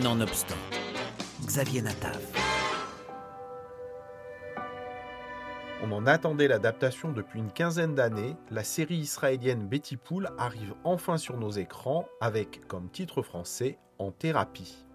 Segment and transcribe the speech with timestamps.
[0.00, 0.56] Nonobstant,
[1.44, 2.18] Xavier Natav.
[5.82, 11.18] On en attendait l'adaptation depuis une quinzaine d'années, la série israélienne Betty Pool arrive enfin
[11.18, 14.86] sur nos écrans avec comme titre français En thérapie.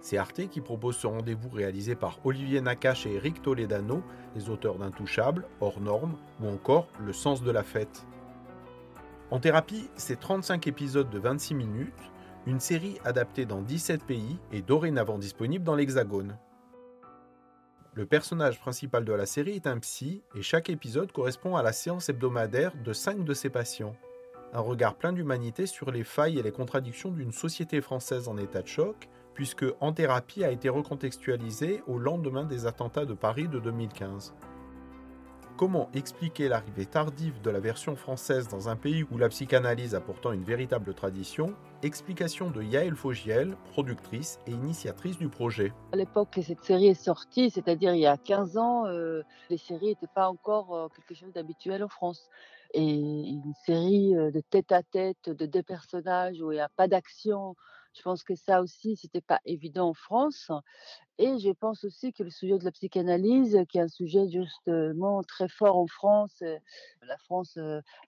[0.00, 4.02] C'est Arte qui propose ce rendez-vous réalisé par Olivier Nakache et Eric Toledano,
[4.34, 8.04] les auteurs d'Intouchables, Hors Normes ou encore Le sens de la fête.
[9.30, 12.11] En thérapie, c'est 35 épisodes de 26 minutes
[12.46, 16.36] une série adaptée dans 17 pays et dorénavant disponible dans l'Hexagone.
[17.94, 21.72] Le personnage principal de la série est un psy et chaque épisode correspond à la
[21.72, 23.94] séance hebdomadaire de 5 de ses patients.
[24.54, 28.62] Un regard plein d'humanité sur les failles et les contradictions d'une société française en état
[28.62, 33.58] de choc, puisque En thérapie a été recontextualisé au lendemain des attentats de Paris de
[33.58, 34.34] 2015.
[35.62, 40.00] Comment expliquer l'arrivée tardive de la version française dans un pays où la psychanalyse a
[40.00, 41.54] pourtant une véritable tradition?
[41.84, 45.72] Explication de Yael Fogiel, productrice et initiatrice du projet.
[45.92, 49.56] À l'époque que cette série est sortie, c'est-à-dire il y a 15 ans, euh, les
[49.56, 52.28] séries n'étaient pas encore euh, quelque chose d'habituel en France.
[52.74, 56.70] Et une série euh, de tête à tête de deux personnages où il n'y a
[56.70, 57.54] pas d'action,
[57.94, 60.50] je pense que ça aussi, c'était pas évident en France.
[61.18, 65.22] Et je pense aussi que le sujet de la psychanalyse, qui est un sujet justement
[65.22, 66.42] très fort en France,
[67.02, 67.58] la France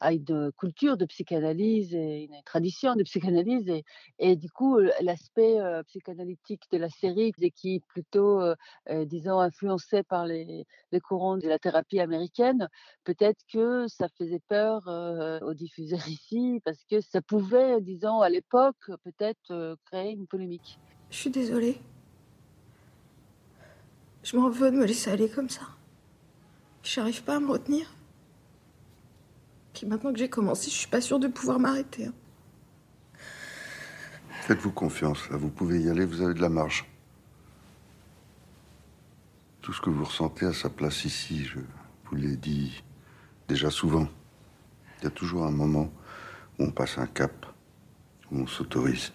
[0.01, 3.71] a une culture de psychanalyse et une tradition de psychanalyse.
[4.19, 8.41] Et, du coup, l'aspect psychanalytique de la série, qui est plutôt,
[8.91, 10.67] disons, influencé par les,
[11.03, 12.69] courants de la thérapie américaine,
[13.05, 14.89] peut-être que ça faisait peur
[15.43, 20.78] aux diffuseurs ici, parce que ça pouvait, disons, à l'époque, peut-être créer une polémique.
[21.11, 21.80] Je suis désolée.
[24.22, 25.62] Je m'en veux de me laisser aller comme ça.
[26.83, 27.94] J'arrive pas à me retenir.
[29.75, 32.06] Puis maintenant que j'ai commencé, je suis pas sûre de pouvoir m'arrêter.
[32.06, 32.12] Hein.
[34.42, 36.86] Faites-vous confiance, là, vous pouvez y aller, vous avez de la marge.
[39.62, 41.59] Tout ce que vous ressentez à sa place ici, je
[42.05, 42.83] vous l'ai dit
[43.49, 44.06] déjà souvent.
[44.99, 45.91] Il y a toujours un moment
[46.59, 47.47] où on passe un cap,
[48.31, 49.12] où on s'autorise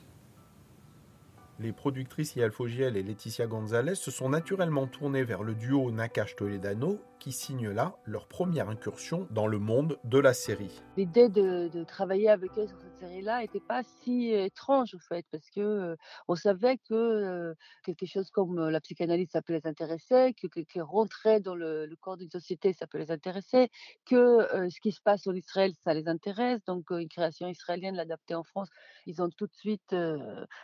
[1.60, 6.36] les productrices Yael Fogiel et Laetitia Gonzalez se sont naturellement tournées vers le duo Nakash
[6.36, 10.82] Toledano qui signe là leur première incursion dans le monde de la série.
[10.96, 15.60] L'idée de, travailler avec eux sur série-là n'était pas si étrange en fait, parce que
[15.62, 15.96] euh,
[16.28, 20.80] on savait que euh, quelque chose comme la psychanalyse ça peut les intéresser, que, que,
[20.80, 23.70] rentrer dans le, corps d'une société ça peut les intéresser,
[24.06, 28.36] que ce qui se passe en Israël ça les intéresse, donc une création israélienne l'adapter
[28.36, 28.70] en France,
[29.06, 29.96] ils ont tout de suite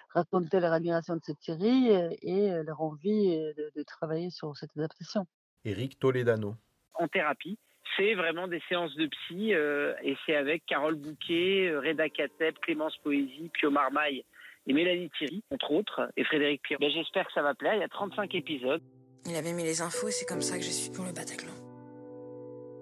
[0.09, 1.89] raconté leur admiration de cette série
[2.21, 5.27] et, leur envie de, de travailler sur cette adaptation.
[5.63, 6.55] Eric Toledano.
[6.93, 7.57] En thérapie,
[7.97, 12.55] c'est vraiment des séances de psy euh, et c'est avec Carole Bouquet, euh, Reda Kateb,
[12.61, 14.23] Clémence Poésie, Pio Marmaille
[14.67, 16.79] et Mélanie Thierry, entre autres, et Frédéric Pierre.
[16.79, 17.75] Ben, J'espère que ça va plaire.
[17.75, 18.81] Il y a 35 épisodes.
[19.25, 21.53] Il avait mis les infos et c'est comme ça que je suis pour le Bataclan.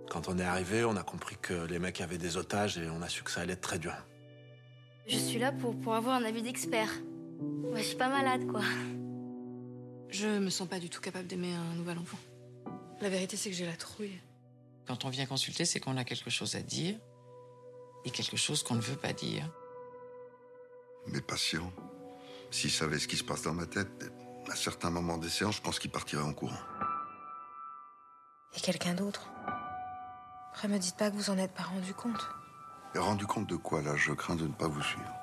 [0.09, 3.01] Quand on est arrivé, on a compris que les mecs avaient des otages et on
[3.01, 3.93] a su que ça allait être très dur.
[5.07, 6.89] Je suis là pour, pour avoir un avis d'expert.
[7.39, 8.61] Moi, je suis pas malade, quoi.
[10.09, 12.19] Je me sens pas du tout capable d'aimer un nouvel enfant.
[13.01, 14.19] La vérité, c'est que j'ai la trouille.
[14.85, 16.95] Quand on vient consulter, c'est qu'on a quelque chose à dire
[18.05, 19.49] et quelque chose qu'on ne veut pas dire.
[21.07, 21.71] Mes patients,
[22.51, 24.11] s'ils savaient ce qui se passe dans ma tête,
[24.49, 26.55] à certains moments des séances, je pense qu'ils partiraient en courant.
[28.55, 29.31] Et quelqu'un d'autre?
[30.51, 32.29] Après, me dites pas que vous en êtes pas rendu compte.
[32.93, 33.95] Et rendu compte de quoi, là?
[33.95, 35.13] Je crains de ne pas vous suivre.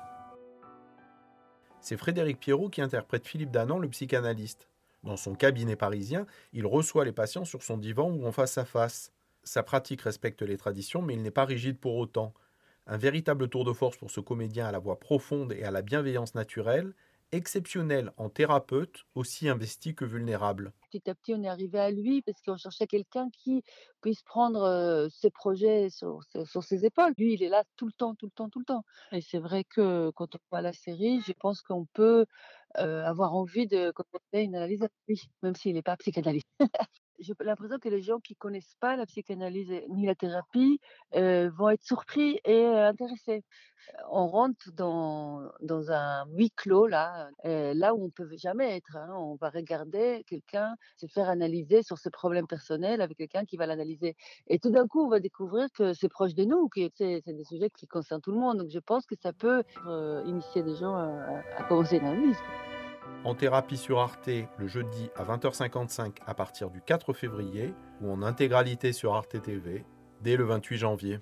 [1.79, 4.67] C'est Frédéric Pierrot qui interprète Philippe Danan, le psychanalyste.
[5.03, 8.65] Dans son cabinet parisien, il reçoit les patients sur son divan ou en face à
[8.65, 9.11] face.
[9.43, 12.33] Sa pratique respecte les traditions, mais il n'est pas rigide pour autant.
[12.87, 15.81] Un véritable tour de force pour ce comédien à la voix profonde et à la
[15.81, 16.93] bienveillance naturelle,
[17.31, 20.73] exceptionnel en thérapeute, aussi investi que vulnérable.
[20.91, 23.63] Petit à petit, on est arrivé à lui parce qu'on cherchait quelqu'un qui
[24.01, 26.19] puisse prendre ses projets sur,
[26.61, 27.13] ses épaules.
[27.17, 28.83] Lui, il est là tout le temps, tout le temps, tout le temps.
[29.11, 32.25] Et c'est vrai que quand on voit la série, je pense qu'on peut
[32.75, 36.47] avoir envie de commencer une analyse avec lui, même s'il n'est pas psychanalyste.
[37.21, 40.79] j'ai l'impression que les gens qui connaissent pas la psychanalyse ni la thérapie
[41.13, 43.43] vont être surpris et intéressés.
[44.11, 48.95] On rentre dans, dans un huis clos là, là où on peut jamais être.
[48.95, 49.09] Hein.
[49.15, 53.65] On va regarder quelqu'un se faire analyser sur ses problèmes personnels avec quelqu'un qui va
[53.65, 54.15] l'analyser.
[54.47, 57.43] Et tout d'un coup, on va découvrir que c'est proche de nous, que c'est, des
[57.43, 58.57] sujets qui concernent tout le monde.
[58.57, 59.63] Donc je pense que ça peut
[60.25, 62.37] initier des gens à, à commencer une analyse
[63.23, 68.21] en thérapie sur Arte le jeudi à 20h55 à partir du 4 février ou en
[68.23, 69.85] intégralité sur Arte TV
[70.21, 71.19] dès le 28 janvier.